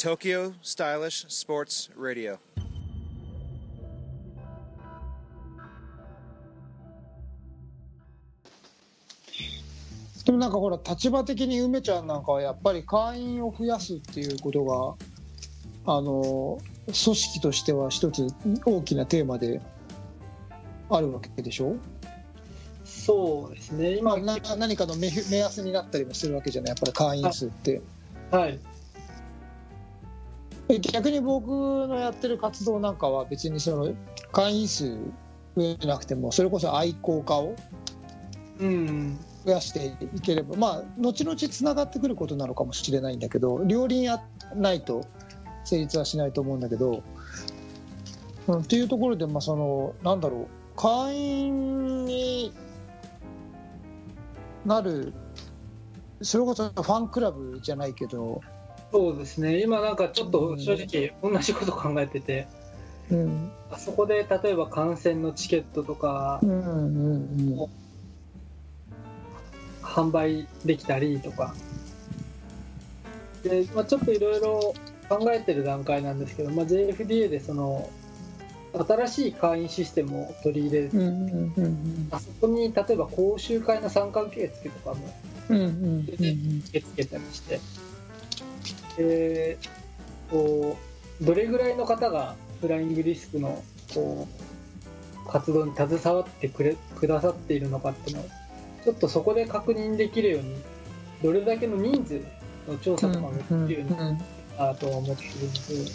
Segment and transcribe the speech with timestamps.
[0.00, 2.38] Tokyo Stylish Sports Radio.
[10.24, 18.26] でもなんかほら立場的に梅ちゃんなんかはやっぱり会員を増やすっていうことがあの組織としては一つ
[18.64, 19.60] 大きなテーマで
[20.88, 21.76] あるわけでしょ？
[22.86, 23.98] そうですね。
[23.98, 26.70] 今な何かの目目安になったりもするわけじゃない？
[26.70, 27.82] やっぱり会員数って。
[28.30, 28.58] はい
[30.92, 33.94] 逆に僕のやってる活動なんかは別にその
[34.32, 34.96] 会員数
[35.56, 37.54] 増えなくてもそれこそ愛好家を
[38.60, 44.22] うん増やしていければまあ後々つながってくることなのかもしれないんだけど両輪や
[44.54, 45.02] ないと
[45.64, 47.02] 成立はしないと思うんだけど、
[48.48, 52.52] うん、っていうところでまあそのなんだろう会員に
[54.64, 55.12] なる
[56.22, 58.42] それこそファンクラブじゃないけど、
[58.92, 59.60] そうですね。
[59.62, 62.48] 今なんかちょっと正直同じこと考えてて、
[63.10, 63.50] うん。
[63.70, 67.70] あそこで例えば観戦のチケットとかうんうん
[69.82, 71.54] 販売できたりとか。
[73.42, 74.74] で、まあ、ちょっといろいろ
[75.08, 77.90] 考えてる段階なんですけど、まあ、JFDA でその
[78.72, 80.90] 新しい会員システムを取り入れる、
[82.12, 85.12] あそこに例えば講習会の参加受付とかも
[85.48, 86.16] 受
[86.72, 87.60] け付けたりして
[88.96, 89.58] で
[90.30, 90.76] こ
[91.20, 93.62] うどれぐらいの方がフライングリスクの
[93.94, 94.28] こ
[95.26, 98.28] う活動に携わってくれくださっているのかっていうのを
[98.84, 100.56] ちょっとそこで確認できるように
[101.22, 102.20] どれだけの人数
[102.68, 103.96] の調査とかもできるように
[104.58, 105.90] なとは思っているので、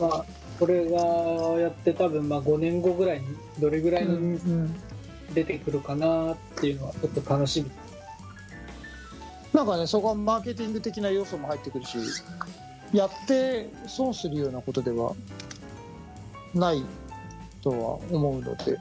[0.00, 0.24] まあ
[0.58, 0.98] これが
[1.60, 3.26] やって多分まあ5年後ぐらいに
[3.60, 7.70] どれぐらいの人数出てくるかなっていうのはちょっと楽しみ。
[9.58, 11.98] なんかねそこはマーケティング的な要素も入ってくるし
[12.92, 15.16] やって損するようなことでは
[16.54, 16.84] ない
[17.60, 17.76] とは
[18.12, 18.78] 思うので。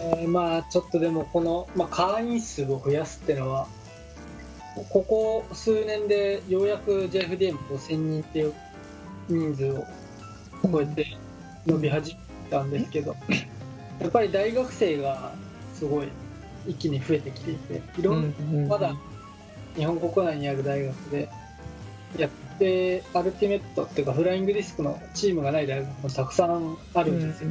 [0.00, 3.66] えーまあちょっとでもこの、まあ、会員数を増やすっていうのは
[4.90, 8.54] ここ数年でようやく JFDM 5000人っていう
[9.28, 9.84] 人数を
[10.70, 11.16] 超えて
[11.66, 12.20] 伸び始め
[12.50, 13.16] たんですけど
[14.00, 15.32] やっぱり大学生が
[15.74, 16.08] すごい
[16.68, 18.34] 一気に増えてきていていろん
[18.68, 18.94] なまだ
[19.74, 21.28] 日本国内にある大学で
[22.16, 27.50] やってアルティメットっていうかフライングディスクのチームがない大学もたくさんあるんですよ、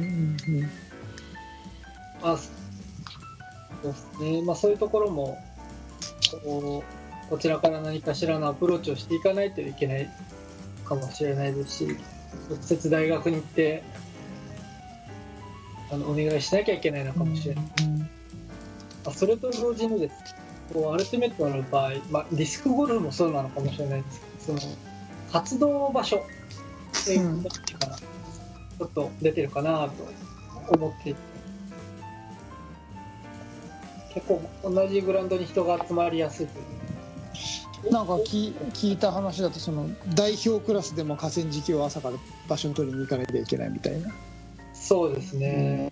[2.22, 2.50] まあ、そ
[3.82, 5.38] うですね、まあ、そういうところも
[6.44, 6.84] こ
[7.26, 10.08] うこちらから何かしらのアプローチをしていかないといけない
[10.84, 11.96] かもしれないですし
[12.50, 13.82] 直接大学に行って
[15.90, 17.70] あのお願いしなきゃいけないのかもしれない、ま
[18.04, 18.17] あ、
[19.12, 20.14] それと同時にです
[20.72, 24.72] こうアルティメットの場合、まあ、ディスクゴルフもそうなのかもしれないんですけどその
[25.32, 31.28] 活動場所っていうことがちょっと出てるかなと思っていて。
[34.14, 36.62] 結構同じグラウンドに人が集まりやすいとい
[37.88, 42.16] うなんか聞聞いた話だとその代表クラスでも河川敷を朝から
[42.48, 44.12] 場所に取りに行かなきゃいけないみたいな。
[44.74, 45.88] そうですね、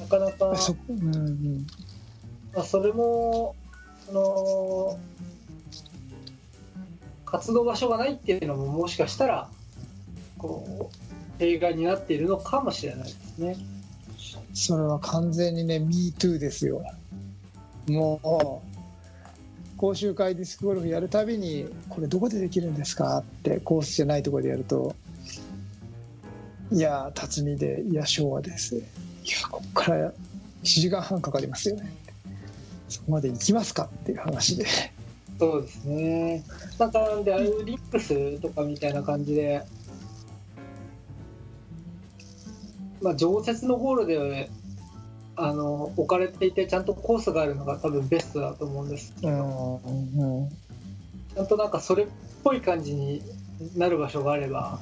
[0.00, 1.66] なかなかそ,、うんうん。
[2.54, 3.54] まあ、それも
[4.06, 4.98] その
[7.24, 9.48] 活動場所がないっていうのももしかしたら
[10.38, 13.56] こう弊害になっているのかもしれないですね。
[14.52, 16.82] それは完全にね MeToo ですよ。
[17.88, 24.94] もう講習会ディスクゴルフやるたびにこれどこでできるんですかってコースじゃないところでやると
[26.72, 28.76] いや辰巳でいや昭和です。
[28.76, 28.82] い
[29.30, 30.12] やここから1
[30.62, 31.92] 時間半かかりますよね。
[32.88, 34.66] そこまで行きますかっていう話で。
[35.38, 36.42] そうですね。
[36.78, 39.64] なんかなんでああいうリックスとかみたいな感じで。
[43.02, 44.48] まあ、常設のホールで
[45.36, 50.48] あの置かれていてちゃんとコースがあるのが多分ベストだと思うんですけど、うんうん。
[50.48, 52.06] ちゃんとなんかそれっ
[52.42, 53.22] ぽい感じに
[53.76, 54.78] なる場所があれば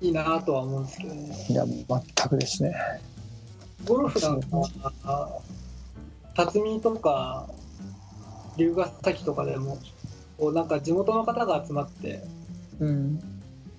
[0.00, 1.46] いいなとは思うんですけどね。
[1.48, 2.74] いや全くですね。
[3.84, 5.40] ゴルフなんかは
[6.34, 7.48] 辰巳とか
[8.56, 9.78] 龍ヶ崎とかでも
[10.38, 12.22] こうなんか地元の方が集まって
[12.80, 13.20] うん。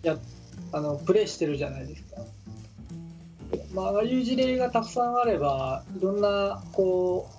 [0.02, 0.18] や
[0.72, 2.22] あのプレーしてるじゃないですか。
[3.74, 7.30] まあ、ああいう事例がたくさんあればいろんなこ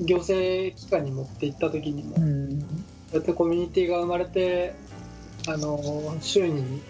[0.00, 2.58] う行政機関に持っていった時にもこうん。
[2.58, 2.64] う
[3.12, 4.74] やってコミュニティが生まれて
[5.48, 6.80] あの週に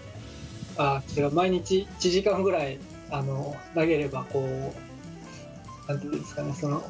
[0.77, 2.79] あ違う毎日1時間ぐらい
[3.09, 6.83] あの投げればこうなんていうんですかねその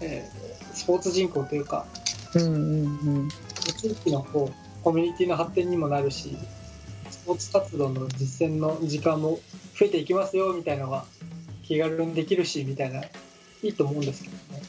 [0.00, 1.86] えースポーツ人口というか
[2.34, 3.28] うんうんうん
[3.76, 6.36] 地域のこうコミュニティの発展にもなるし
[7.10, 9.38] スポーツ活動の実践の時間も
[9.78, 11.04] 増えていきますよみたいなのが
[11.62, 13.02] 気軽にできるしみたいな
[13.62, 14.62] いいと思うんですけどね。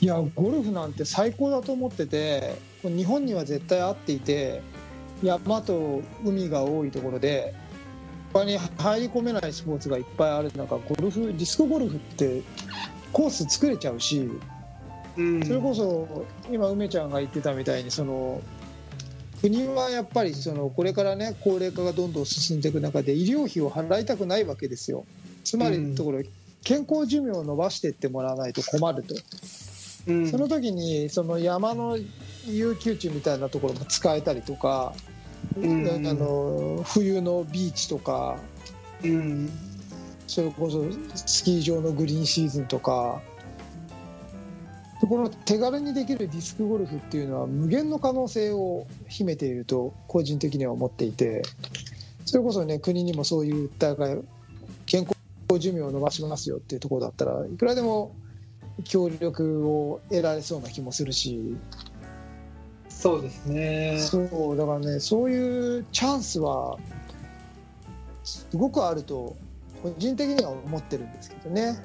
[0.00, 4.60] いやゴルフなんて最高だと思ってて日本には絶対合っていて
[5.22, 7.54] 山と海が多いところで
[8.32, 12.42] 他に入り込めないスポーツがいっぱいある中ゴルフディスクゴルフって
[13.12, 14.30] コース作れちゃうし
[15.16, 15.44] うん。
[15.44, 18.40] それこそ今梅ちゃんが言ってたみたいにその
[19.40, 25.04] 国はやっぱりそのこれからね高齢化がどんどん進んでいく中で医療費を払いたくないわけですよ。
[25.44, 26.22] つまりのところ
[26.62, 29.14] 健康寿命を伸ばしていってもらわないと困ると。
[30.06, 30.30] うん。
[30.30, 31.98] その時にその山の
[32.46, 34.94] 有給地みたいなところも使えたりとか、
[35.56, 36.06] うん。
[36.06, 38.36] あの冬のビーチとか
[39.04, 39.50] うん。
[40.26, 40.84] それこそ
[41.14, 43.20] スキー場のグリーンシーズンとか
[45.06, 51.42] この手軽にできるディスクゴルフっていうのは無限の可能性を秘めていると個人的には思っていて
[52.24, 54.22] それこそね国にもそういう訴えが
[54.86, 58.14] 健康寿命を伸ばしますよっていうところだったらいくらでも
[58.84, 61.56] 協力を得られそうな気もするし
[63.02, 63.98] そうですね。
[63.98, 66.78] そうだからねそういうチャンスは
[68.22, 69.34] すごくあると
[69.82, 71.84] 個人的には思ってるんですけどね。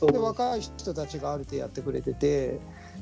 [0.00, 2.60] で若い人たちがある程度やってくれてて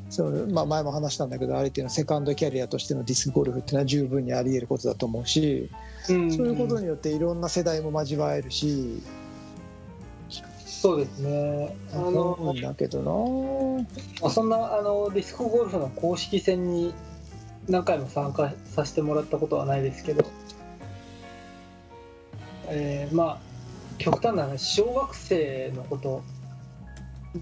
[0.08, 5.68] その、まあ、前も話したんだけどある程度のセカンドキャリアとしてのディスクゴルフっていうのは十分にあり得ることだと思うし、
[6.08, 9.02] うんそういうことによっていろんな世代も交わえるし
[10.86, 11.76] そうですね。
[11.92, 13.82] あのだけどな。
[14.22, 16.94] まあそんなあのディスクゴルフの公式戦に
[17.68, 20.24] 何回も参加させてもらったことはないですけど、
[22.68, 23.38] えーまあ
[23.98, 26.22] 極端な話小学生のこと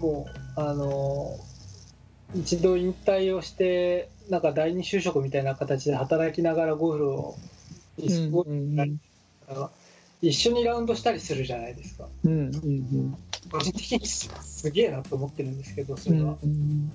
[0.03, 0.25] を
[0.55, 1.37] あの
[2.33, 7.35] 一度引退をしてなんか第二就職みたいな形で働きながらゴルフを
[7.99, 8.97] ディスクゴルフやり
[9.47, 9.69] ながら
[10.21, 12.07] 一緒にラウンドしたりするじゃないですか。
[12.23, 13.17] うんうんうん
[13.51, 16.17] 個人的にすげえなと思ってるんですけどそうん。
[16.19, 16.37] れは。
[16.43, 16.91] うん。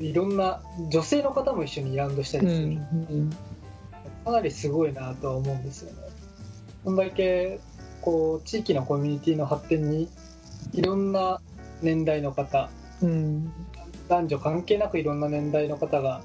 [0.00, 2.68] いろんな女性の方も一緒にラウンドしたうんりする、う
[3.22, 3.30] ん
[4.24, 5.98] かなりすごいなとは思うんですよね。
[6.84, 7.58] こんだけ
[8.02, 10.08] こう地域のコミュニティの発展に
[10.72, 11.40] いろんな
[11.82, 12.70] 年代の方
[13.02, 13.52] うん。
[14.08, 16.20] 男女関係なくいろんな年代の方が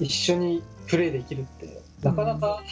[0.00, 2.62] 一緒にプレーできるってなかなか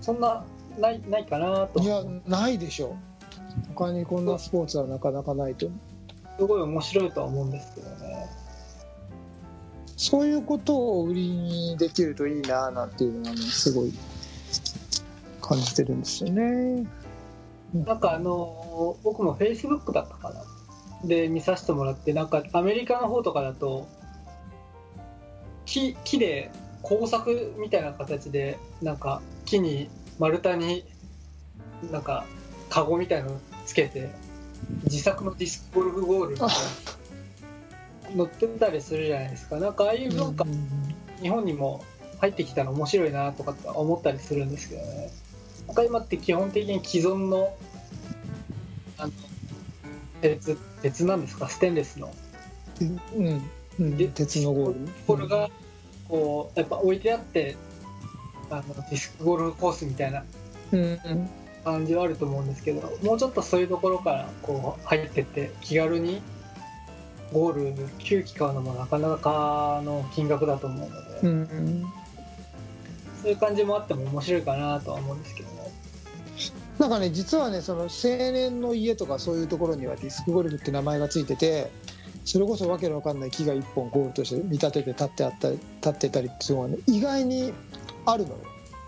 [0.00, 0.44] そんな
[0.78, 1.80] ないないかなと。
[1.80, 2.96] いやないでしょ
[3.74, 5.68] 他にこんなスポーツはなかなかないと
[6.38, 8.26] すごい面白いとは思うんですけどね。
[9.96, 13.92] そういうことを売りにできるといいななんていうのはねすごい
[15.40, 16.86] 感じてるんですよね。
[17.74, 20.42] なんかあの僕もフェイスブックだったかな
[21.04, 23.88] で見させてもらってなんかアメリカの方とかだと
[25.64, 26.50] 木木で
[26.82, 29.88] 工作みたいな形でなんか木に
[30.18, 30.84] 丸太に
[31.90, 32.24] なんか
[32.68, 34.10] カゴみたいなのつけて
[34.84, 36.54] 自作のディスクゴルフゴールみたいな
[38.16, 39.56] 乗ってたりするじゃないですか。
[39.56, 40.46] なんかああいう文化
[41.20, 41.84] 日本にも
[42.20, 45.10] 入ってきたら面白いなとかって思ったりするんですけどね。
[45.66, 47.54] なんか今って基本的に既存の
[48.98, 49.12] あの
[50.22, 51.48] 鉄鉄なんですか？
[51.48, 52.12] ステンレスの。
[52.80, 52.84] う
[53.20, 53.42] ん
[53.78, 54.88] うんで鉄のゴール。
[55.06, 55.50] これが
[56.08, 57.56] こうやっぱ置いてあって
[58.48, 60.24] あのディスクゴルフコースみたいな。
[60.72, 61.30] うんうん
[61.66, 66.22] 感じはあると思うんですけどもうちょっとそういうところからこう入ってって気軽に
[67.32, 71.86] ゴール9機買うのもなかなかの金額だと思うので、うんうん
[73.22, 75.72] そういう感じもあっても面白いかなとは思うんですけどね。
[76.78, 77.88] なんかね実はねその青
[78.30, 81.72] 年の家とかそういうところにはディスクゴルフって名前がついてて
[82.24, 87.52] それこそわけのわかんない木が一本ゴールとして見立てて立ってあったり立ってたりっていうのがね意外に
[88.04, 88.36] あるのよ。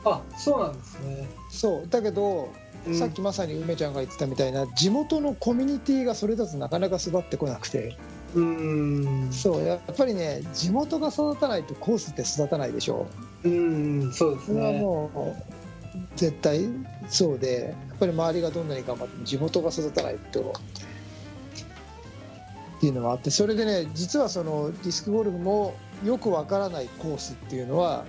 [0.04, 1.28] あそうなんですね。
[1.50, 7.96] そうだけど、うんさっきまさに梅ちゃんが言ってたみたいな地元のコミュニティがそれだとなかなか育ってこなくて。
[8.34, 9.32] うーん。
[9.32, 13.06] そうやっぱりね地元が育たないとコースって育たないでしょ。
[13.44, 14.80] うーんそうですそれはね。
[14.80, 15.36] も
[15.94, 16.68] う絶対
[17.08, 20.54] そうでやっぱり周りがどんなに頑張っても地元が育たないと。
[22.78, 28.04] っていうのはあってそれでね実はそのディスクゴルフもよくわからないコースっていうのは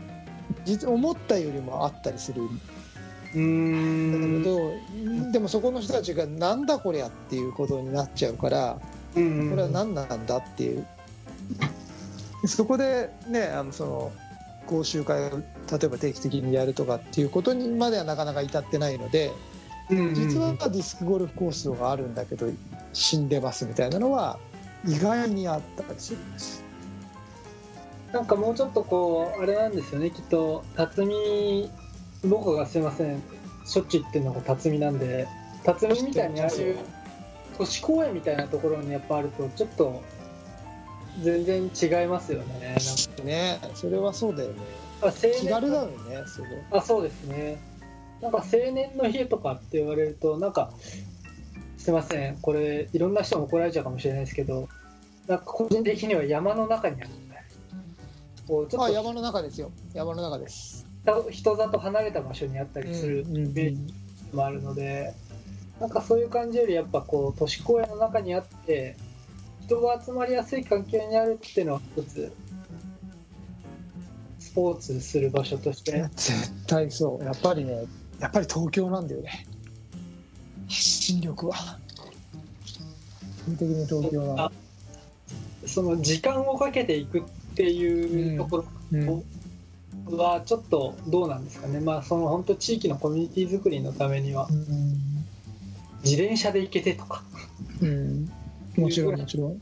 [0.63, 2.43] 実思ったよりもあったりする。
[2.43, 2.61] ん
[3.35, 8.79] うーだんけど、でもそこの人たちがなんだこりゃっていうことになっちゃうから
[9.13, 10.85] こうんれは何なんだっていう。
[12.45, 14.11] そこでねあのその
[14.65, 15.43] 講習会を例
[15.83, 19.31] えば定期的にやるとかっていうことにまではなかなか至ってないので
[19.89, 22.47] 実はディスクゴルフコースがあるんだけど
[22.93, 24.37] 死んでますみたいなのは
[24.87, 26.63] 意外にあったりするんです。
[28.13, 31.69] なんかもうちょっとこうあれなんですよねきっと辰巳
[32.25, 33.21] 僕がすいません。
[33.65, 35.27] しょっちゅう言ってるのが辰巳なんで
[35.63, 36.77] 辰巳みたいにああいう
[37.57, 40.01] 都市公園みたいなところにやっぱあるとちょっと
[41.21, 44.59] 全然違いますよねなんかねそれはそうだよね。
[45.01, 45.93] あ青年気軽だよね
[46.25, 47.59] すごいあそうですね。
[48.21, 50.71] なんか青年の家とかって言われるとなんか
[51.77, 54.67] すいませんこれいろんな人も怒られちゃうかもしれないですけど
[55.27, 57.43] なんか個人的には山の中にあるみたいな
[58.47, 59.71] こうちょっとあ山の中ですよ。
[59.93, 60.88] 山の中です
[61.29, 63.37] 人里離れた場所にあったりするうん。
[63.37, 63.47] うん。
[63.47, 63.93] イメージ
[64.33, 65.13] もあるので、
[65.79, 68.97] なんかそういう感じよりやっぱこう都市公園の中にあって
[69.61, 72.33] 人が集まりやすい環境にあるっていうのは一つ
[74.39, 76.09] スポーツする場所として。
[76.15, 77.23] 絶対そう。
[77.23, 77.85] やっぱりね
[78.19, 79.45] やっぱり東京なんだよね。
[80.67, 81.55] 発信力は。
[82.65, 82.79] 基
[83.45, 84.51] 本的に東京なあ
[85.65, 87.23] その時間をかけていくっ
[87.55, 89.23] ていうところうん
[90.17, 94.47] はちょっとどうなんですかね、まあその本当地域のコミュニティ作りのためには。
[96.03, 97.23] 自転車で行けてとか、
[97.81, 98.31] うん。
[98.77, 99.61] もちろんもちろん。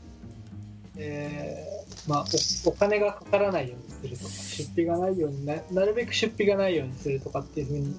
[0.96, 2.24] えーまあ、
[2.64, 7.94] おお金がかからないようにするとか出費がないようにななるべく出費がないようにするとかっていうふうに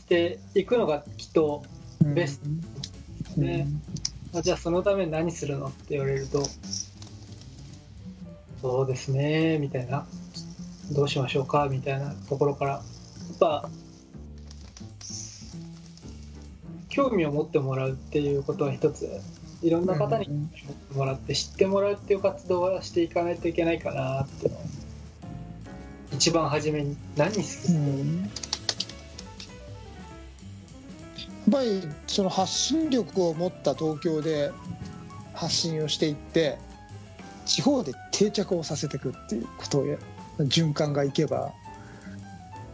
[0.00, 1.62] していくのがきっと、
[2.02, 2.40] ベス
[3.34, 3.40] ト。
[3.40, 3.68] ね。
[4.32, 6.42] まあ、じゃあそのために何するのって言われると
[8.60, 10.06] そうですねみたいな
[10.92, 12.70] どうしましょうかみたいなところから。
[12.72, 12.78] や
[13.34, 13.68] っぱ
[16.88, 19.08] 興味を持ってもらうっていうことは一つ
[19.62, 24.50] いろんな方に興味を持ってもらって知ってもらうっていう活動はしていかないといけないかなって
[26.12, 27.78] 一番初めに何好き、う。
[27.78, 28.22] ん。
[28.22, 28.28] や
[31.50, 34.50] っぱりその発信力を持った東京で
[35.34, 36.58] 発信をしていって
[37.46, 39.96] 地方で定着をさせていくっていうことをや
[40.44, 41.52] 循環がいけば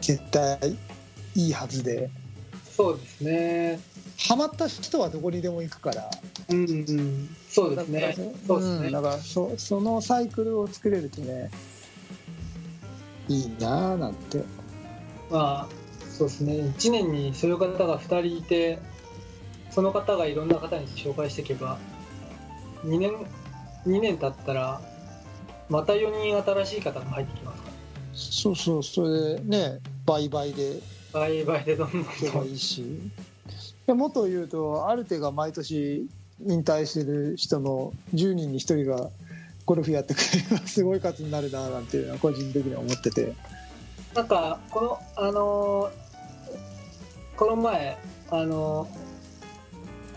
[0.00, 0.76] 絶対
[1.34, 2.10] いいはずで。
[2.70, 3.80] そうですね。
[4.18, 6.10] ハマった人はどこにでも行くから。
[6.48, 7.36] うんうん。
[7.48, 8.14] そうですね。
[8.46, 11.50] そうですね、んだからそそのサイクルを作れるとね
[13.28, 14.42] いいなあなんて。
[15.30, 16.52] まあそうですね。
[16.54, 18.78] 1年にそういう方が2人いて
[19.70, 21.78] その方がいろんな方に紹介していけば
[22.84, 23.12] 2年
[23.86, 24.80] 2年経ったら
[25.68, 27.43] また4人新しい方が入ってきます。
[27.43, 27.43] か
[28.14, 30.80] そうそうそれでね倍々で。
[31.12, 32.02] ら倍々でどんどん。
[32.02, 32.82] いけばいいし。
[32.82, 33.10] い
[33.86, 36.08] やもっと言うとアルテが毎年
[36.46, 39.10] 引退してる人の10人に1人が
[39.66, 43.34] ゴルフやってくれればすごい数になるななんていうのは個人的には思ってて。
[44.14, 46.04] なんかこのあのー
[47.36, 47.98] この前
[48.30, 49.04] あのー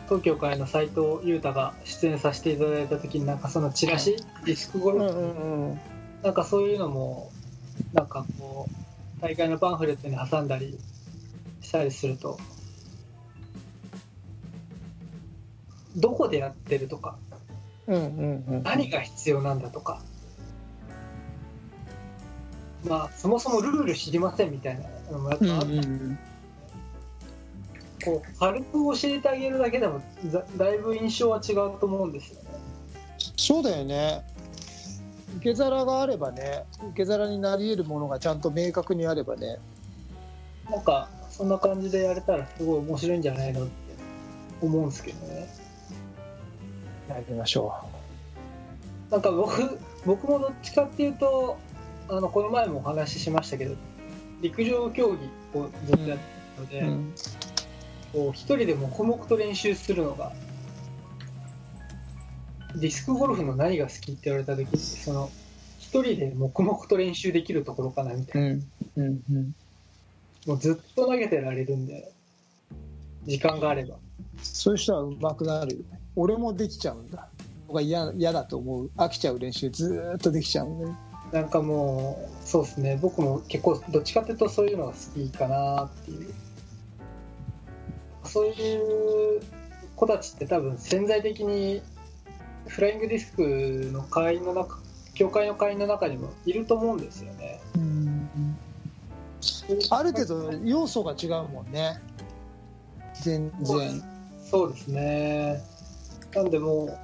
[0.05, 5.05] 東京会の斉藤裕太が出演させていただいた時になんかそのチラシディスクゴルフ。
[5.05, 5.79] うん。
[6.23, 7.29] なんかそういうのも
[7.93, 10.77] なんかこう大会のパンフレットに挟んだり
[11.61, 12.39] したりすると
[15.95, 17.17] どこでやってるとか
[17.87, 18.63] うんうんうん。
[18.63, 20.01] 何が必要なんだとか
[22.85, 26.19] まあそもそもルール知りませんみたいなのもやっぱあった、うんうん
[28.05, 32.49] こう軽く教えてあげるだけでもだだいぶ印象は違うと思うんですよね。
[33.35, 34.23] そうだよね
[35.37, 39.57] 受け皿があればね受け皿になり得るものがちゃんと明確にあればね
[40.69, 43.71] なんかそんな感じでやれたらすごい面白いんじゃないのって
[44.61, 45.47] 思うんですけどね。
[47.07, 47.73] やりましょ
[49.09, 51.57] なんか僕僕もどっちかっていうと
[52.09, 53.75] あのこの前もお話ししましたけど
[54.41, 56.25] 陸上競技をずっとやって
[56.55, 57.13] たので、う、うん。
[58.13, 60.33] こう一人で黙々と練習するのが
[62.79, 65.29] ディスクゴルフの何が好きって言われた時にその
[65.79, 68.61] 一人で黙々と練習できるところかなみたいな、うん
[68.97, 69.55] うんうん。
[70.45, 72.11] もうずっと投げてられるんで
[73.25, 73.95] 時間があれば。
[74.43, 75.99] そういう人は上手くなるよね。
[76.15, 77.29] 俺もできちゃうんだ。
[77.67, 78.91] 僕は嫌嫌だと思う。
[78.97, 80.85] 飽きちゃう練習ずーっとできちゃうんで
[81.31, 82.99] なんかもうそうですね。
[83.01, 86.33] 僕も結構どっちかっていうとそういうのが好きかなっていう。
[88.23, 89.41] そういう
[89.95, 91.81] 子たちって多分潜在的に
[92.67, 94.79] フライングディスクの会員の中
[95.13, 97.59] 協会の会員の中にもいると思うんですよね。
[99.89, 101.99] ある程度要素が違うもんね。
[103.23, 104.03] 全然。
[104.43, 105.63] そうですね。
[106.33, 106.97] なんでもう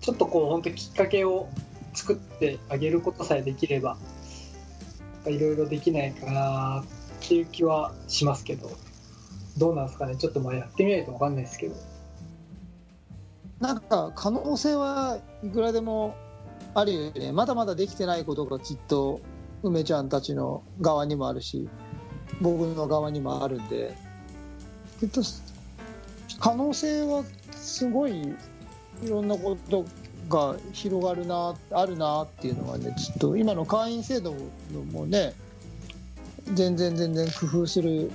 [0.00, 1.48] ちょっとこう本当きっかけを
[1.94, 3.96] 作ってあげることさえできれば
[5.26, 6.84] いろいろできないかなっ
[7.26, 8.70] ていう気はしますけど。
[9.58, 10.16] どうなんですかね。
[10.16, 11.74] ちょっとまあやってみないと分かんないですけど
[13.60, 16.16] なんか可能性はいくらでも
[16.74, 17.32] あるよね。
[17.32, 19.20] まだまだできてないことがきっと
[19.62, 21.68] 梅ちゃんたちの側にもあるし
[22.40, 23.96] 僕の側にもあるんで。
[25.00, 25.22] きっと
[26.38, 28.20] 可能性はすごい
[29.02, 29.86] いろんなこと
[30.28, 34.34] が広がるなあるなっていうのはねちょっと今の会員制度
[34.92, 35.32] もね
[36.52, 38.10] 全然全然工夫する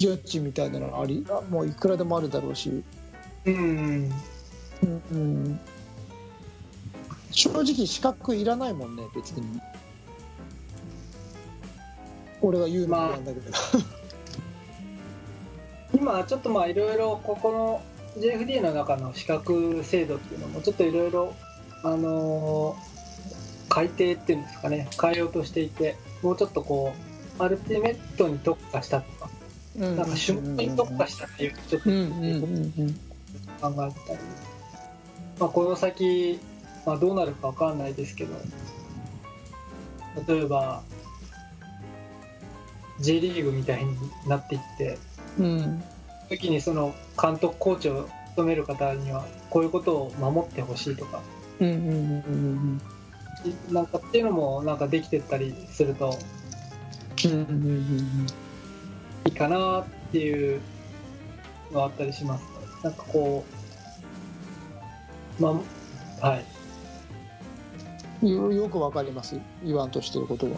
[0.00, 2.84] 余地みたいなのありもういくらでもあるだろうし、
[3.46, 4.12] うん
[4.82, 5.02] うん。
[5.12, 5.60] うん、
[7.30, 9.60] 正直資格いらないもんね別に。
[12.40, 13.50] 俺が言うなんだけど、
[15.94, 17.82] 今ちょっとまあいろいろここ
[18.16, 21.34] の JFD の中の資格制度っていうのもちょっといろいろ
[21.82, 22.94] あのー
[23.70, 24.88] 改定っていうんですかね。
[25.00, 26.92] 変えようとしていてもうちょっとこ
[27.38, 29.30] うアルティメットに特化したとか
[29.76, 33.00] うんなんか種目に特化したっていうちょっとうんうんうんうん
[33.70, 34.18] 考えたり、
[35.38, 36.38] まあ、この先、
[36.84, 38.34] まあ、どうなるかわかんないですけど。
[40.28, 40.82] 例えば
[43.00, 43.96] J リーグみたいに
[44.28, 44.98] なっていって。
[45.38, 45.82] うん。
[46.28, 51.20] 時にその監督コーチを務める方にはこういうことを守ってほしいとか。
[53.70, 56.16] なんかっていうのもなんかできてったりすると
[59.26, 60.60] いいかなっていう
[61.72, 62.44] のはあったりします。
[62.44, 62.53] ね
[62.84, 63.44] なんかこ
[65.40, 65.60] うま
[66.22, 66.36] あは
[68.22, 68.28] い。
[68.30, 69.38] よよくわかります。
[69.64, 70.52] 言わんとしてることは。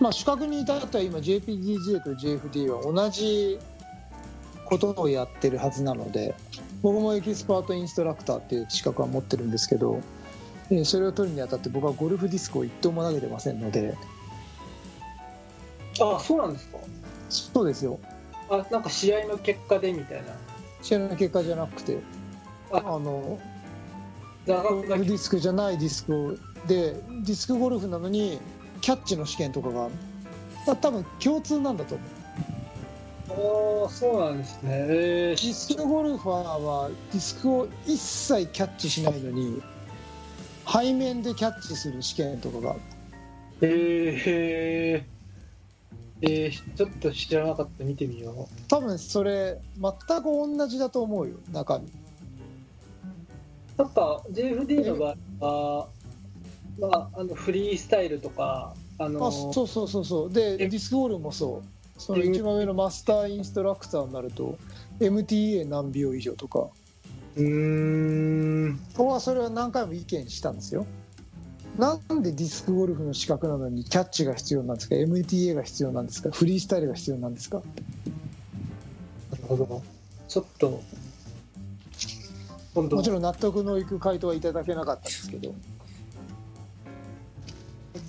[0.00, 3.58] まあ資格に至っては今 JPDJ と JFD は同じ
[4.64, 6.34] ことをやってるはずなので
[6.82, 10.00] 僕もエキスパートインストラクターっていう資格は持ってるんですけど
[10.70, 13.94] えーそれを取るにあたって僕はゴルフディスクを一投も投げてませんので。
[16.00, 16.78] あそうなんですか？
[17.28, 17.98] そうですよ
[18.50, 20.32] あなんか試合の結果でみたいな。
[20.82, 21.98] 試合の結果じゃなくて
[22.72, 22.78] あ。
[22.78, 23.38] あの
[24.46, 26.32] 座ゴ学がルフディスクじゃないディスクを
[26.66, 26.92] で
[27.24, 28.40] ディスクゴルフなのに
[28.80, 29.88] キャッチの試験とかが
[30.66, 32.08] あ多分共通なんだと思う。
[33.30, 34.70] ああそうなんですね。
[34.70, 39.62] えディスクゴルファーはディスクを一切キャッチしないのに
[40.66, 45.17] 背面でキャッチする試験とかがー、えー、
[46.20, 47.84] えー、ちょっと知らなかった。
[47.84, 51.86] 見てみよ多分それ全く同じだと思うよ中身。
[51.86, 51.88] う
[53.78, 55.88] なんか JFD の場合は、
[56.80, 60.32] まあ、あのフリースタイルとかあのあそうそうそうそう。
[60.32, 61.68] でえディスクゴルフもそう。
[62.00, 64.56] その一番上のマスターインストラクターになると
[65.00, 66.68] MTA 何秒以上とか。
[67.36, 68.80] うーん。
[68.96, 70.86] 僕はそれは何回も意見したんですよ
[71.78, 76.30] なんでディスクゴルフの資格なのにキャッチが必要なんですか？MTA が必要なんですか？
[76.30, 77.58] フリースタイルが必要なんですか？
[79.30, 79.82] なるほど。
[80.26, 80.82] ちょっと
[82.74, 82.96] 今度。
[82.96, 85.54] もちろん納得のいく回答はいただけなかったんですけど。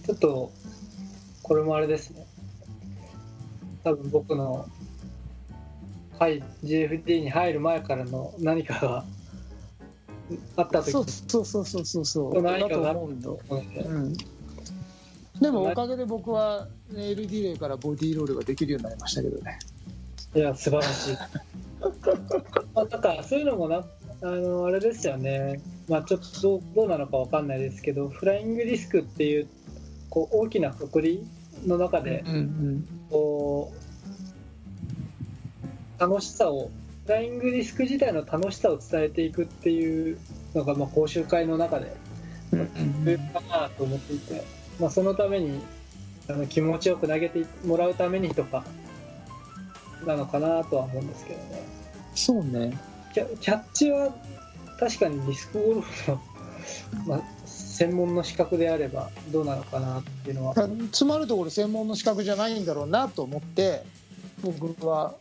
[0.05, 0.51] ちょっと
[1.43, 2.25] これもあれですね。
[3.83, 4.67] 多分僕の
[6.17, 9.05] はい GFD に入る前からの何かが
[10.55, 10.91] あった時。
[10.91, 12.41] そうそうそうそうそうそう。
[13.49, 13.89] う。
[13.89, 14.13] うん、
[15.41, 19.59] でもおかげで僕はネイルディレイからボディーロールができるようになりましたけどね。
[20.35, 21.17] いや素晴らしい。
[22.75, 23.85] まあなんかそういうのもな
[24.21, 25.61] あのあれですよね。
[25.87, 29.47] まあちょっとどうどうなのかわかんないですけどフライングディスクっていう
[30.09, 31.25] こう大きなくくり
[31.65, 32.89] の中でうんうん。
[33.09, 33.89] こう
[35.99, 36.71] 楽しさを
[37.09, 40.19] フライングディスク自体の楽しさを伝えていくっていう
[40.53, 41.91] のがまあ講習会の中で
[42.51, 42.69] うん
[43.03, 44.43] 重要かなと思っていて、
[44.79, 45.59] まあ、そのために
[46.29, 48.63] あの気持ちよく投げてもらうためにとか
[50.05, 51.63] なのかなとは思うんですけどね。
[52.13, 52.77] そうね。
[53.11, 54.13] キャキャッチは
[54.79, 56.21] 確かにディスクゴルフの、
[57.07, 60.53] まあ、専門の資格であればどうなのかなっていうのは。
[60.91, 63.81] つまるところ専門の資格じゃないんだろうなと思って
[64.43, 65.15] 僕は、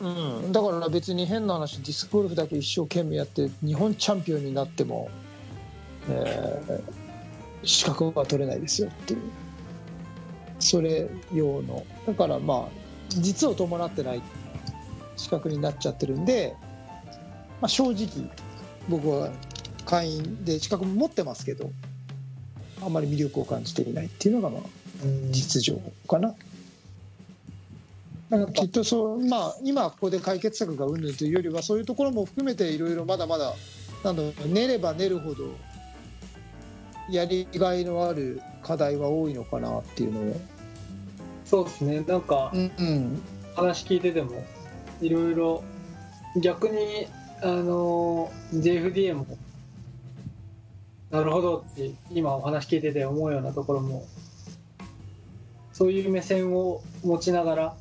[0.00, 5.08] うん、だから別に変な話ディスクゴルフだけ一生懸命やって日本チャンピオンになっても、
[6.08, 7.06] えー
[7.66, 9.20] 資格は取れないですよっていう。
[10.58, 11.84] それ用の。
[12.06, 12.68] だからまあ
[13.08, 14.22] 実を伴ってない
[15.16, 16.54] 資格になっちゃってるんで、
[17.60, 18.30] まあ、正直
[18.88, 19.30] 僕は
[19.84, 21.70] 会員で資格も持ってますけど
[22.82, 24.62] あんまり魅力を感じていないっていうのがまあ
[25.04, 25.32] うん。
[25.32, 26.34] 実情かな。
[28.54, 33.54] きっとそう、まあ、今ここで解決策がうんぬんというよりはそういうところも含めていろいろまだまだ
[34.02, 35.54] なんだろう練れば練るほど
[37.08, 40.40] やりがいのある課題は多いのかなっていうのを、
[41.44, 42.00] そうですね。
[42.00, 43.22] なんかうん、
[43.54, 44.44] 話聞いてても
[45.00, 45.62] いろいろ
[46.36, 47.06] 逆に
[47.42, 49.26] あの JFDA も
[51.10, 54.04] なるほどって今お話聞いてて思うようなところも
[55.72, 57.76] そういう目線を持ちながら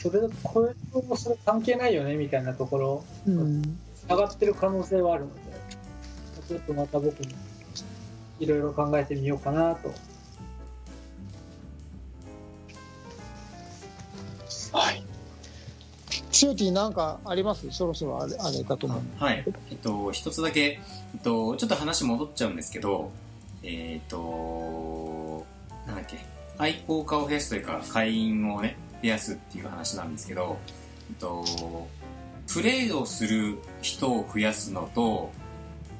[0.00, 5.40] それこれとそれ関係ないよねみたいなところうん上がってる可能性はあるので
[6.48, 7.28] ちょっとまた僕も
[8.38, 9.92] いろいろ考えてみようかなと
[14.72, 15.02] はい。
[16.30, 17.70] シオティなんかあります？
[17.72, 19.00] そろそろあれあれだと思う。
[19.18, 19.44] はい。
[19.70, 20.80] えっと、一つだけ、え
[21.18, 23.10] っと、ちょっと話戻っちゃうんですけど、
[23.64, 25.44] えっと、
[25.86, 26.18] なんだっけ、
[26.56, 30.58] 愛好家を増やすというか、会員をね、増やすっていう話なんですけど、
[31.10, 31.44] えっと、
[32.52, 35.30] プレイをする人を増やすのと、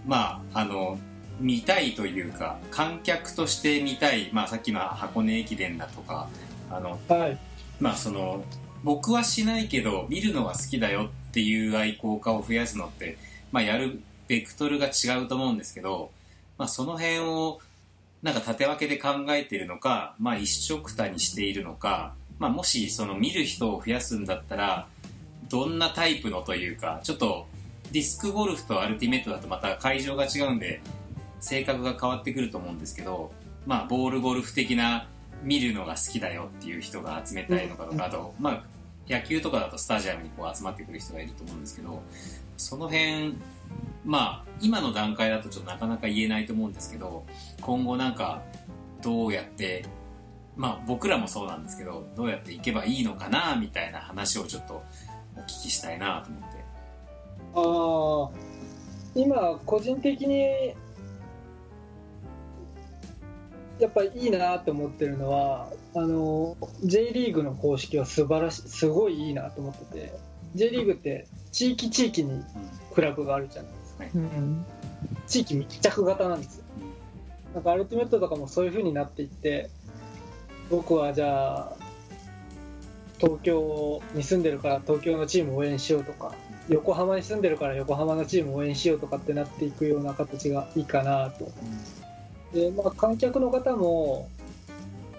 [0.06, 0.98] まあ、あの、
[1.38, 6.28] 見たいというか、観客として見たい、まあさっきの箱根駅伝だとか、
[6.70, 7.38] あの、はい。
[7.80, 8.44] まあその
[8.82, 13.18] 僕はしないけど見るのが好きだよっていう愛好家を増やすのって、
[13.52, 16.10] まあ、やるベクトルが違うと思うんですけど、
[16.56, 17.60] まあ、その辺を
[18.22, 24.88] なんか縦分けで考えているのか、まあ、一緒くたにしているのか、まあ、もしその見る人を増やすんだったら
[25.48, 27.46] どんなタイプのというかちょっと
[27.92, 30.80] ディスクゴルフとアルティメットだとまた会場が違うんで
[31.40, 33.30] 性格が変わってくると思うんですけど、
[33.66, 35.08] まあ、ボールゴルフ的な
[35.42, 38.64] 見るのが好きだよっていう人が集めたいのかとか、あと、まあ、
[39.08, 42.02] 野球とかだとスタジアムにこう集まってくる人がいると思うんですけど、
[42.56, 43.34] その辺、
[44.04, 47.24] まあ、今の段階だとちょっとなかなか言えないと思うんですけど、
[47.60, 48.42] 今後なんか、
[49.02, 49.86] どうやって、
[50.56, 54.82] まあ僕らもそうなんですけど、どうやっていけばいいのかな、みたいな話をちょっと
[55.36, 56.60] お聞きしたいなと思って。
[57.54, 58.50] ああ
[59.14, 60.74] 今個人的に
[63.80, 70.18] やっぱりいいなと思ってるのはあの J リーグの公式は素晴らしいすごいいいなと思ってて
[70.54, 72.44] J リーグって地域地域に
[72.94, 74.04] クラブがあるじゃないですか。
[74.14, 74.64] うん。
[75.26, 76.64] 地域密着型なんですよ。
[77.54, 79.70] なんかアルティメットとかもそういう風になっていって
[80.70, 81.76] 僕はじゃあ
[83.18, 86.32] 東京に住んでるから東京のチームを応援しようとか
[86.68, 91.50] 横浜に住んでるから横浜のチームを応援しようとかってなっていくような形がいいかなと
[92.54, 94.28] で、まあ、観客の方も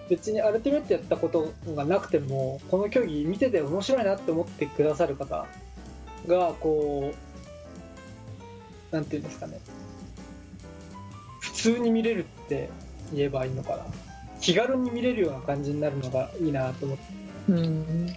[0.08, 5.46] 別にアルティメットやったことがなくてもこの競技見てて面白いなって思ってくださる方
[6.26, 7.12] がこ
[8.90, 9.58] うなんていうんですかね。
[11.40, 12.68] 普通に見れるって
[13.14, 13.86] 言えばいいのかな。
[14.42, 17.04] 気軽に見れるような感じになるのがいいなと思って。
[17.48, 18.16] うん。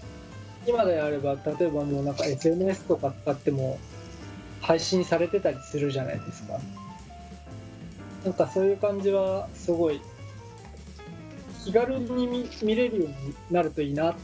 [0.68, 3.80] 今であれば例えばもうなんか SNS とか使っても
[4.60, 6.60] 配信されてたりするじゃないですか。
[8.24, 10.02] なんかそういう感じはすごい
[11.64, 13.16] 気軽に見見れるように
[13.52, 14.18] なるといいなと。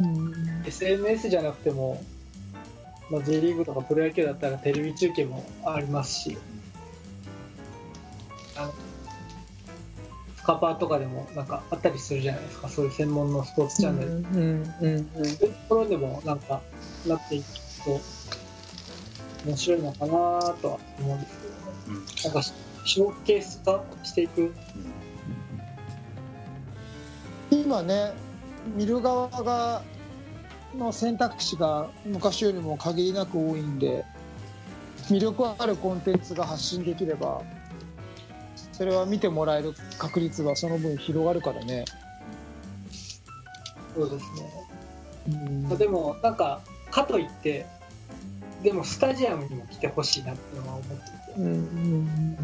[0.00, 0.32] うん。
[0.64, 2.00] SNS じゃなくても、
[3.10, 6.38] まあ、J リーグとかプロ野球だったらテレビ中継もありますし。
[8.56, 8.87] あのス
[10.48, 12.70] カパーとかでもなんかあったりするじゃないですか。
[12.70, 14.24] そういう専門のスポーツチャンネル、うん
[14.80, 16.62] うんそういうところでもなんか
[17.06, 17.46] なっていく
[17.84, 18.00] と
[19.44, 21.60] 面白いのかなとは思うんですけどね。
[21.88, 22.52] うんなんかシ
[22.86, 24.54] ショーケース化していく。
[27.50, 28.14] 今ね
[28.74, 29.82] 見る側が
[30.74, 34.06] の選択肢が昔よりも限りなく多いんで
[35.10, 37.42] 魅力あるコンテンツが発信できれば
[38.78, 41.84] それは見てもらえる確率はその分広がるからね、
[43.94, 44.68] そうですね。
[45.26, 45.76] うん。
[45.76, 46.60] でもなんか
[46.92, 47.66] かといって
[48.62, 51.40] でもスタジアムにも来てほしいなっていうのは思っていて。
[51.40, 52.36] うんうん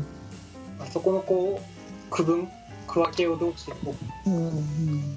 [0.77, 2.49] まあそこのこう区分
[2.89, 3.95] 区分けをどうしていこ
[4.27, 5.17] ううんうん。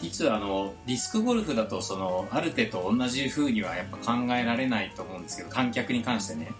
[0.00, 6.52] 実はあのディスクゴルフだとそのアルテと同じ風にはやっぱ考えられないと思うんですけど観客に関してね。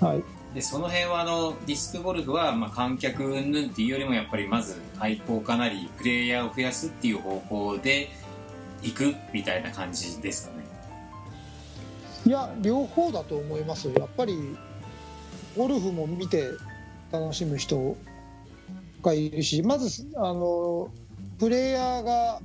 [0.00, 8.10] はいでその辺はあのディスクゴルフはまあ観客云々っていうよりもやっぱりまず愛好家なりプレイヤーを増やすっていう方向で
[8.82, 10.64] 行くみたいな感じですかね。
[12.26, 13.88] いや両方だと思います。
[13.88, 14.56] やっぱり
[15.56, 16.50] ゴルフも見て
[17.12, 17.96] 楽しむ人
[19.02, 20.90] がいるしまずあの
[21.38, 22.40] プレイヤーが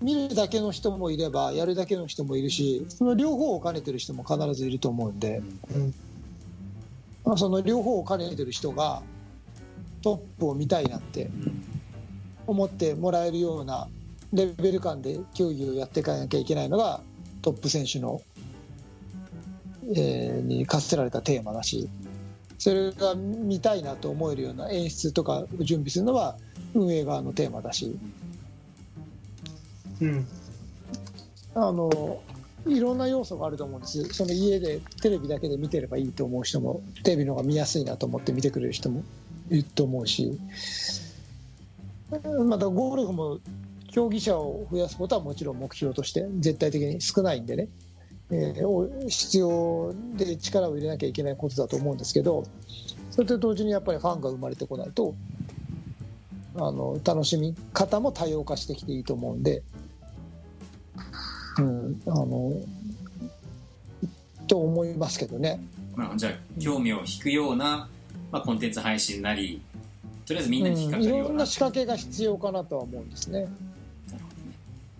[0.00, 5.42] 見るだけの人もいればやるだけの人もいるしその両方を兼ねてる人も必ずいると思うんで、
[5.74, 5.94] うん。
[7.28, 9.02] まあその両方を兼ねてる人が
[10.02, 11.68] トップを見たいなってうん
[12.46, 13.88] 思ってもらえるような
[14.32, 17.02] レベル感で競技をやっていかなきゃいけないのが
[17.42, 18.22] トップ選手の、
[19.94, 21.90] えーに課せられたテーマだし
[22.58, 26.38] それが見たいなと思えるような演出とかを準備するのは
[26.74, 27.98] 運営側のテーマだし。
[30.00, 30.26] うん。
[31.54, 32.20] あの
[32.66, 34.04] いろんな要素があると思うんです。
[34.12, 39.02] その家でテレビだけで見てればいいと思う人もテレビの方が見やすいなと思って見てくれる人も
[39.50, 40.38] いると思うし。
[42.10, 43.38] またゴルフも
[43.90, 47.68] 競技者を増やすことはもちろん目標として絶対的に少ないんでね、
[48.30, 52.44] えー必要で力を入れなきゃいけないことだと思うんですけど
[53.10, 55.14] それと同時にやっぱりファンが生まれてこないと
[56.54, 59.62] あの楽しみ方も多様化してきていいと思うんで、
[61.58, 62.52] うん、あの
[64.46, 65.60] と思いますけどね。
[65.94, 67.88] まあ、じゃあ興味を引くような、
[68.30, 69.60] まあ、コンテンツ配信なり
[70.26, 73.48] とりあえずみんなに引っかうん、いかるような、ろんな仕掛けが必要かなとは思うんですね。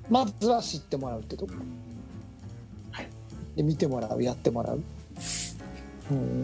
[0.09, 1.53] まずは知ってもらうってとこ。
[2.90, 3.09] はい
[3.57, 4.81] で見てもらう、やってもらう。
[6.11, 6.42] うん、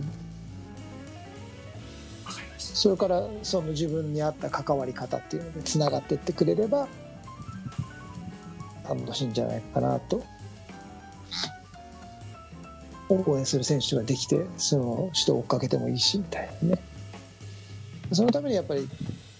[2.24, 6.86] わかりましたそれからその自分に合った関わり方っていうのでつながっていってくれれば
[8.88, 10.22] 楽しいんじゃないかなと。
[13.08, 16.82] 応援する選手ができてその人を追っかけてもいいしみたいなね。
[18.12, 18.88] そのためにやっぱり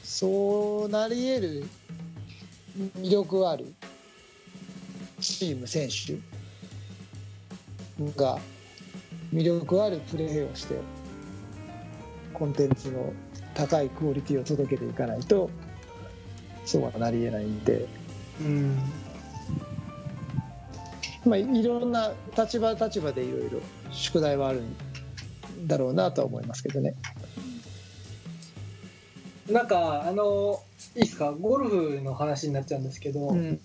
[0.03, 1.69] そうなり得る
[3.01, 3.73] 魅力ある
[5.21, 6.19] チーム選手
[8.17, 8.39] が
[9.33, 10.75] 魅力あるプレーをして
[12.33, 13.13] コンテンツの
[13.55, 15.51] 高いクオリティを届けていかないと
[16.65, 17.87] そうはなり得ないんで、
[18.41, 18.79] うん。
[21.25, 23.61] まあ、いろんな立場立場でいろいろ
[23.91, 24.77] 宿題はあるん
[25.67, 26.95] だろうなとは思いますけどね。
[29.51, 30.63] なんかあの
[30.97, 31.33] いいですか？
[31.33, 33.61] ゴルフの話になっちゃうんですけど、うん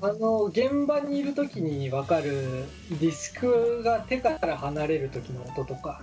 [0.00, 6.00] あの現場にいる時に分かるディスクが手から離れる時の音とか。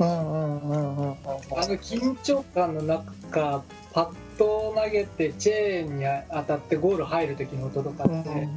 [0.00, 1.16] あの
[1.56, 8.48] 緊張感の中パッと投げてチェーンに当たってゴール入る時の音とかって、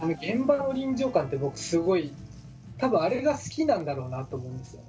[0.00, 2.12] あの現場の臨場感って僕すごい
[2.78, 4.86] 多分あれが好きなんだろうなと思うんですよね。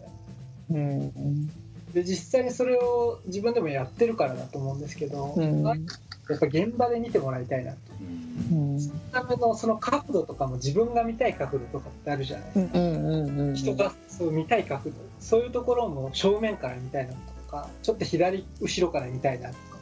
[0.72, 1.48] うんうん。
[1.94, 5.64] で実際にそれを自分でもやってるからだと思うんですけど、うん。
[5.64, 7.78] やっぱ現場で見てもらいたいなと。
[8.02, 8.26] うん。
[8.52, 17.20] うんそのためのその角度とかも自分が見たい角度とかってあるじゃないですか、人がそう見たい角度そういうところも正面から見たいなと
[17.50, 19.75] かちょっと左後ろから見たいなとか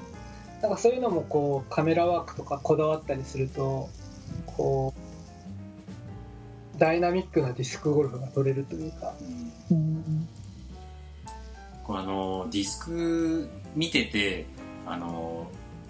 [0.63, 3.89] なんかそういうのもこうカメラワークとかこだわったりすると
[4.45, 4.93] こ
[6.75, 9.13] うダイナミックなディスクゴルフが取れるというか。
[9.69, 10.27] うん。
[11.83, 14.45] こうあのディスク見てて
[14.85, 15.47] あの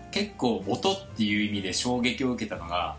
[0.10, 2.98] 結構音っていう意味で衝撃を受けたのが、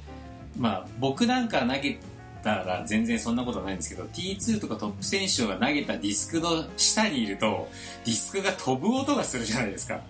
[0.57, 1.99] まあ、僕なんか投げ
[2.45, 7.69] たら全然そんなことないんですけど T2 とかトップ選手が投げたディスクの下にいると
[8.05, 10.01] ディスクが飛ぶ音がするじゃないですか。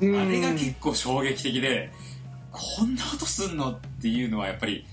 [0.00, 1.90] あれが結構衝撃的で
[2.50, 4.84] こんな音すんのっていうのはやっぱり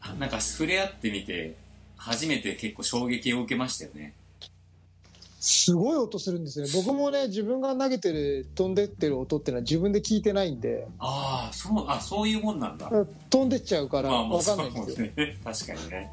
[0.00, 1.54] あなんか触れ合ってみて
[1.96, 4.14] 初めて結構衝撃を受けましたよね。
[5.40, 6.72] すごい音するんですよね。
[6.74, 10.88] 僕もね自分が投げてる飛んでってる音っていうのは自分で聞いてないんで。
[10.98, 12.90] ああそうあそういうもんなんだ。
[13.28, 15.06] 飛んでっちゃうからまあまあ分かんないんですよ。
[15.16, 15.38] ね。
[15.44, 16.10] 確かにね。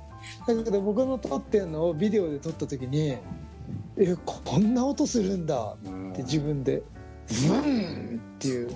[0.48, 3.16] だけど僕の撮ってるのをビデオで撮った時に
[3.98, 6.12] えこんな音するんだうん。
[6.12, 6.84] って自分で
[7.28, 8.70] ブーンっていう。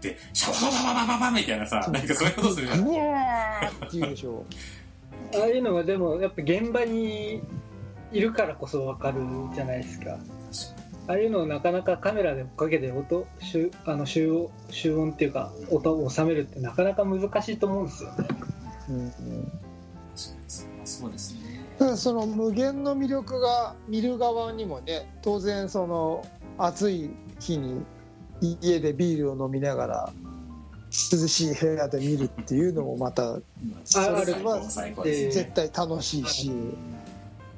[0.00, 2.80] でシャバババババババみたいなさなんかそういうことするじゃん。
[2.80, 4.44] うわーっていうでしょ。
[5.34, 7.40] ああいうのはでもやっぱ現場に
[8.10, 9.20] いるからこそ分かる
[9.54, 10.18] じゃないですか。
[11.08, 18.28] ああいうのをなかなかカメラで追っかけて音集あの集音集音っていうか音を収めるってなかなか難しいと思うんですよね。
[18.88, 19.12] う、うん。
[20.84, 21.40] そうですね。
[21.78, 26.24] ただその無限の魅力が見る側にもね当然その
[26.58, 27.10] 暑い
[27.42, 27.84] 日に
[28.40, 30.12] 家でビールを飲みながら
[31.12, 33.38] 涼しい部屋で見るっていうのもまた
[33.84, 34.60] それは
[35.04, 36.50] 絶対楽しいし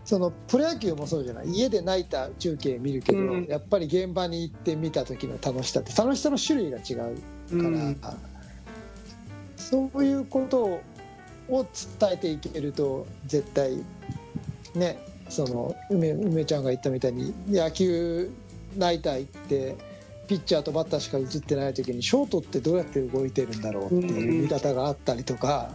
[0.05, 1.49] そのプロ野球もそうじゃない？
[1.49, 3.45] 家で泣いた中継見るけど、うん。
[3.47, 7.07] やっぱり現場に行って見た時の楽しさって楽しさの種類が違うか
[7.51, 7.97] ら、うん。
[9.57, 10.81] そういうことを
[11.49, 13.79] 伝えていけると絶対
[14.75, 14.99] ね
[15.31, 18.31] その梅梅ちゃんが言ったみたいに野球
[18.77, 19.77] ナイター行って
[20.27, 25.73] ピッチャーとバッターしか映ってない時にショートってどうやって動いてるんだろうっていう見方があったりとか、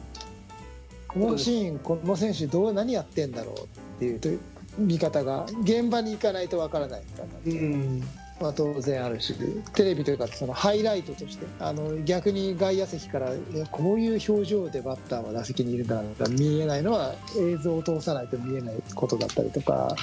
[1.08, 3.68] このシーンこの選手どう何やってんだろうっ
[4.00, 4.30] ていうと
[4.78, 7.78] 見方が現場に行かないとわからない見方っていう。
[7.78, 8.04] のがうん。
[8.40, 9.36] まあ、当然あるし
[9.74, 13.34] テレビというかそのハイライトとしてあの逆に外野席から
[13.70, 19.94] こういう表情でバッターは打席にいるんだとか見えないのは映像を通さないと見えないことだったりとか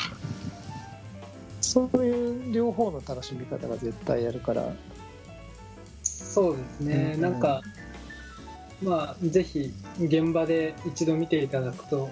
[1.61, 4.73] そういう両方の楽しみ方が絶対あるから。
[6.03, 7.21] そうですね、うん。
[7.21, 7.63] なんか
[8.83, 12.11] まあぜひ現場で一度見ていただくと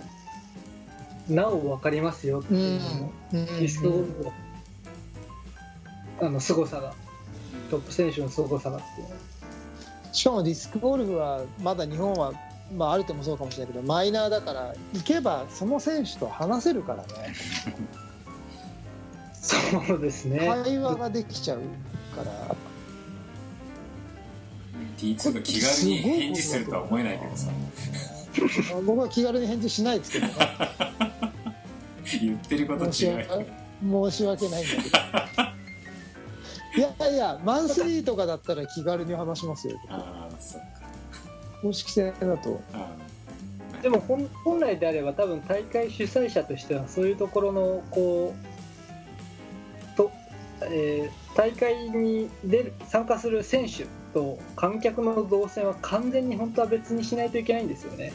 [1.29, 4.33] なお分かりますよっていうのも、ディスクゴルフの
[6.21, 6.95] あの凄さが
[7.71, 9.09] トップ選手の凄さがっていう。
[10.15, 12.33] しかもディスクゴルフはまだ日本は、
[12.77, 17.35] まあ、ある程度もそうかもしれないけどマイナーだから行けばその選手と話せるからね
[19.87, 20.39] そうですね。
[20.39, 21.59] 会話ができちゃう
[22.15, 22.55] から。
[24.99, 27.51] T2 が気軽に返事するとは思えないけどさ。
[28.85, 30.35] 僕は気軽に返事しないですけどね。
[32.21, 34.99] 言ってること違う申し訳申し訳ないんだけど。
[36.77, 39.79] いやいやマンスリーとかだったら気軽に話しますよ。
[39.89, 40.67] ああそっか。
[41.63, 42.61] 公式戦だと。
[42.73, 42.91] あ
[43.83, 48.54] でも本本来であれば多分大会主催者としてはそういうところのこうと、
[50.63, 58.13] えー大会に出る参加する選手と観客の動線は完全に本当は別にしないといけないんですよね。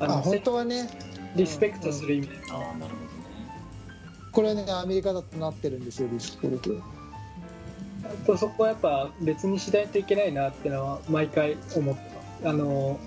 [0.00, 0.90] ああの本当はね
[1.36, 2.34] リスペクトする意味で。
[2.50, 2.96] あああなるほどね
[4.32, 6.82] これねアメリカだとなってるんですよディスクゴルフ
[8.26, 12.02] とそこはやっぱ別にしないといけないなっていうのは毎回思って
[12.42, 12.48] ます。
[12.48, 12.98] あの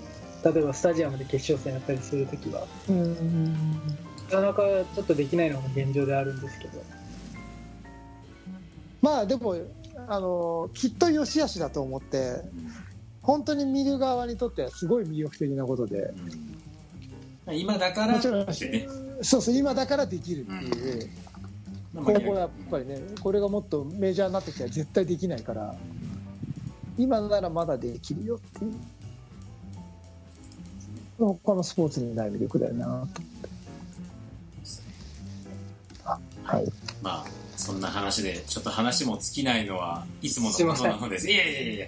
[0.44, 3.52] 例えばスタジアムで決勝戦やったりするときはうん
[4.30, 4.62] なかなか
[4.94, 6.82] ちょっとできないのが現状であるんですけど。
[9.06, 9.54] まあでも
[10.08, 12.40] あのきっと良し悪しだと思って
[13.22, 16.12] 本当に見る側にとってはすごい魅力的なことで。
[17.46, 17.56] うん。
[17.56, 21.10] 今だからそうそう今だからできるっていう、
[21.94, 25.76] まあ今後やっぱりねこれがもっとメジャーになってきたら絶対できないから
[26.98, 28.74] 今ならまだできるよっていう。
[31.18, 33.18] 他のスポーツにない魅力だよなと思って。
[36.04, 36.72] あはい。
[37.00, 41.28] まあそんな話でちょっと話も尽きないのはいつものことなのです。
[41.28, 41.86] いやいやいやいや。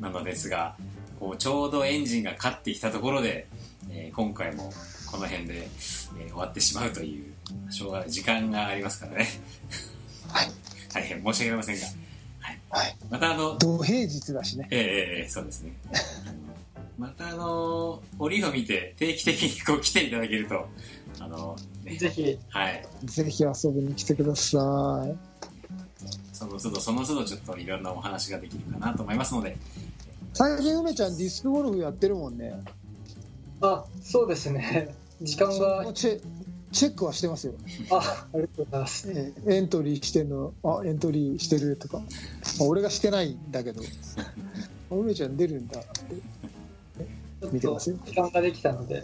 [0.00, 0.74] なのですが
[1.18, 3.46] こうちょうどエンジンがかってきたところで、
[3.90, 4.72] えー今回も
[5.10, 5.68] この辺で、
[6.18, 7.34] えー終わってしまうという
[7.70, 9.28] しょうがない時間がありますからね。
[10.32, 10.50] はい。
[10.90, 11.86] 大変申し訳ありませんが、
[12.40, 12.96] はい、はい。
[13.10, 14.68] またあの土平日だしね。
[14.70, 14.86] ええええ
[15.20, 15.72] ええそうですね。
[16.98, 20.66] またあの折を見て定期的にこう来ていただけると
[21.20, 22.38] あの、ね、ぜひ。
[22.48, 22.86] はい。
[23.04, 25.16] ぜひ遊びに来てください。
[26.32, 29.56] その都度その都度ちょっといろんなお話ができるかなと思いますので。
[30.32, 32.62] 最近梅ちゃんディスクゴルフやってるもんね。
[33.60, 34.94] あそうですね。
[35.20, 35.92] 時間が。
[35.92, 36.20] チェ
[36.72, 37.54] チェックはしてますよ。
[37.90, 39.10] あありがとうございます。
[39.10, 43.82] ええエントリーしてんのあエントリーしてるとか、まあ俺がしてないんだけど。
[43.82, 44.24] あ
[44.94, 45.90] 梅ちゃん出るんだって。
[47.40, 49.02] ちょっ見てますよと時間ができたので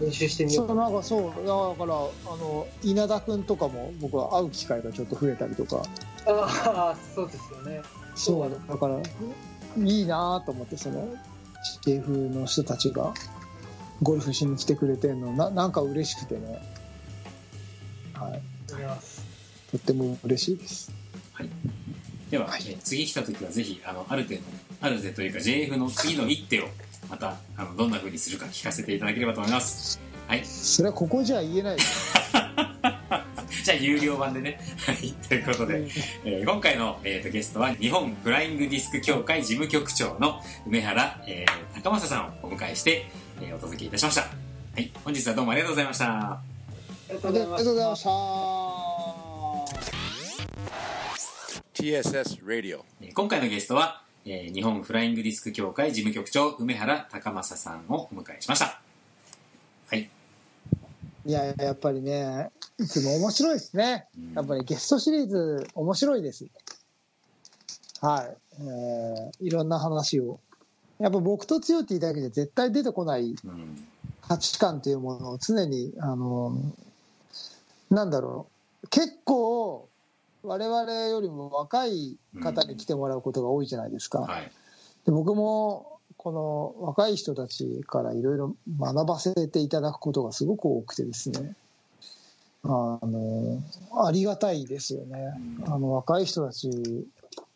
[0.00, 1.94] 練習してみよそううなんかそうだから
[2.32, 5.82] あの稲田君とかも僕は会う機会がちょっと増えたりとか。
[6.26, 7.80] ああそうですよね。
[8.14, 9.00] そうだから
[9.84, 11.14] いいなと思ってその
[11.84, 13.12] CF の人たちが
[14.02, 16.60] ゴルフしに来てくれてるのななんか嬉しくてね。
[18.14, 18.32] はい。
[18.32, 19.24] ありがとうございます。
[19.70, 20.92] とっても嬉しいです。
[22.30, 22.62] では、はい。
[22.66, 24.42] えー次来た時はぜひあのある程度
[24.80, 26.68] ある程度というか JF の次の一手を
[27.10, 30.00] またあのどんな風にするか聞かせていただければと思います。
[30.26, 30.44] はい。
[30.44, 31.76] それはここじゃ言えない。
[33.64, 34.58] じゃあ有料版でね。
[34.86, 35.12] はい。
[35.28, 35.86] ということで、
[36.24, 43.06] えー今回の、えーとゲストは日本フライングディスク協会事務局長の梅原、えー高正さんをお迎えして、
[43.40, 44.22] えーお届けいたしました。
[44.22, 44.28] は
[44.76, 44.90] い。
[45.04, 46.04] 本日はどうもありがとうございました。
[46.06, 46.40] あ
[47.10, 47.58] りがとうございま
[47.96, 48.10] した。
[51.74, 52.80] TSS Radio.
[53.00, 58.80] えー今回のゲストは、えー日本フライングディスク協会事務局長梅原高正さんをお迎えしました。
[59.88, 60.08] はい。
[61.26, 64.06] いややっぱりねいつも面白いですね。
[64.34, 66.46] やっぱりゲストシリーズ面白いです
[68.00, 70.40] はい、えーいろんな話を。
[70.98, 73.84] やっぱ僕と強ティだけで絶対出てこないうん。
[74.22, 76.56] 価値観というものを常にあの
[77.90, 78.46] なんだろ
[78.82, 78.88] う。
[78.88, 79.88] 結構
[80.44, 84.50] 我々よりも若い方に来てもらうことが多いじゃないですか、はい。
[85.06, 86.32] で僕もこ
[86.78, 91.54] の若い人たちからいろいろ学ばせていただくことがすごく多くてですね。
[92.62, 93.62] あの
[94.06, 95.32] ありがたいですよね。
[95.66, 96.70] あの若い人たち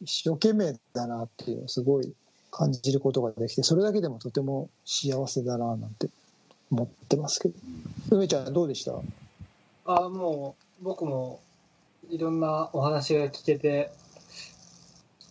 [0.02, 2.12] 一生懸命だなっていうのをすごい
[2.50, 6.08] 感じることができてそれだけでもとても幸せだななんて
[6.70, 7.54] 思ってますけど。
[8.10, 8.52] 梅ちゃん。
[8.52, 8.92] どうでした
[9.86, 11.40] あもう僕も
[12.10, 13.92] いろんなお話が聞けて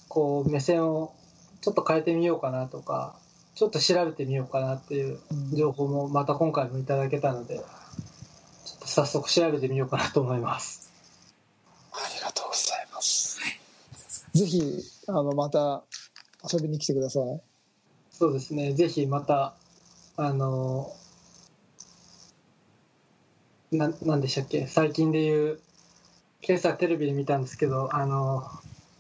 [0.08, 1.14] こう目線を
[1.62, 3.16] ちょっと変えてみようかなとか
[3.56, 5.20] ちょっと調べてみようかなっていう
[5.54, 10.92] 情報もまた今回もいただけたのでちょっと早速調べてみようかなと思います。
[11.92, 13.40] ありがとうございます。
[14.34, 14.62] ぜひ
[15.08, 15.84] あのまた
[16.52, 17.42] 遊びに来てください。
[18.12, 19.54] そうですね、ぜひまた、
[20.16, 20.92] あの
[23.72, 25.60] な、なんでしたっけ、最近で言う、
[26.48, 28.50] 今朝テレビで見たんですけど、あの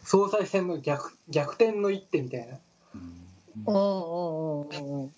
[0.03, 2.57] 総裁選の逆逆転の一手みたいな、
[2.93, 3.17] うん
[3.65, 5.13] うんうんうん。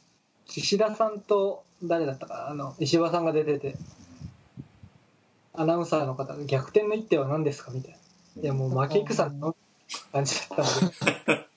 [0.46, 3.76] 岸田さんと誰だったかな、あの石破さんが出てて、
[5.54, 7.98] アナウンサーの方が逆転の一手は何ですかみたい
[8.36, 8.44] な。
[8.44, 9.56] いや、もう負け戦の
[10.12, 11.50] 感じだったので。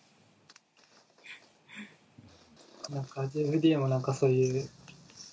[2.95, 4.69] なんか JFD もなんかそういう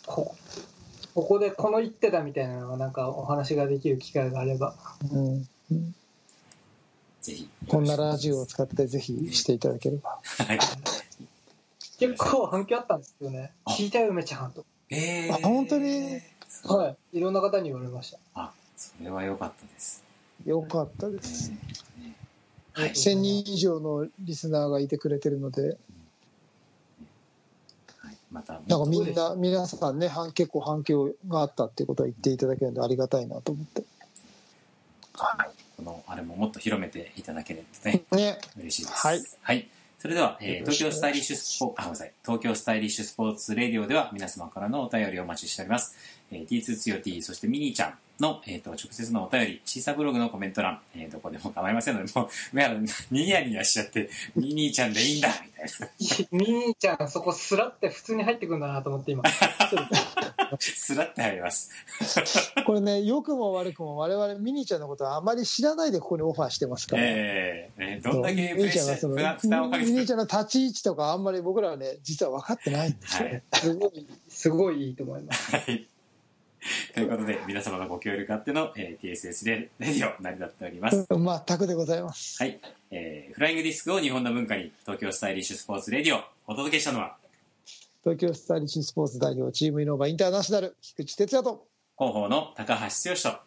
[0.05, 0.35] こ
[1.19, 4.73] ここでこの一手だみたいなのがなんかお話ができる機会があれば
[5.11, 5.43] うん、
[7.21, 7.49] ぜひ。
[7.67, 10.17] こんなラジオを使ってぜひしていただければ。
[10.47, 10.59] はい。
[11.99, 16.21] 結構反響あったんですよねあ聞いたよ梅ちゃんとえー、あ本当に？
[16.63, 20.05] はいいろんな方に言われましたあ、それは良かったです。
[20.45, 21.51] よかったです。
[22.71, 22.91] はい。
[22.91, 25.77] 1000人以上のリスナーがいてくれてるので、はい、
[28.39, 33.83] また、なんかみんな、皆さんね、反結構反響があったっていうことは言っていただけるのでありがたいなと思って。
[35.77, 38.37] この、あれももっと広めていただければね、ね。
[38.57, 39.07] 嬉しいです。
[39.07, 39.23] はい。
[39.41, 39.67] はい。
[39.97, 42.13] それでは、えー東京スタイリッシュスポーツ、あ、ごめんなさい。
[42.23, 45.95] 東京スタイリッシュスポーツレディオでは皆様からのお便りをお待ちしております。
[46.31, 52.29] えー、T2 つよ T、そしてミニーちゃんの、えっ、と、直接のお便り、シーサーブログのコメント欄、えー、どこでも構いませんので、もう、
[53.11, 55.49] ニヤニヤしちゃって、ミニーちゃんでいいんだみたい
[56.31, 59.29] みーちゃんそこスラって普通に入ってくんだなと思って今な。
[60.59, 61.71] スラって入ります。
[62.65, 67.03] これね、良くも悪くも我々ミニーちゃんのことはあまり知らないでここにオファーしてますから。
[67.05, 69.21] えー、えーどんだけプミニーちゃんがそのミ
[69.91, 73.43] ニーちゃんの立ち位置とかあんまり僕らはね、実は分かってないんですよね。
[73.53, 75.87] すごいすごいいいと思いますはい。
[76.93, 81.07] ということで、皆様のご協力あっての、えー TSS レレディオ成り立っております。
[81.09, 82.41] 全くでございます。
[82.41, 82.59] はい。
[82.91, 87.15] えーフライングディスクを日本の文化に、東京スタイリッシュスポーツレディオ、お届けしたのは、
[88.03, 91.65] 東京スタイリッシュスポーツ代表チームイノーバインターナショナル、菊池哲也と。
[91.97, 93.39] 広報の高橋剛と、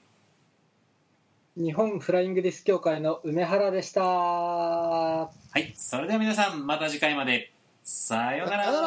[1.56, 5.74] 日本フライングディス協会の梅原でしたはい。
[5.76, 7.52] それでは皆さん、また次回まで。
[7.84, 8.82] さようなさようなら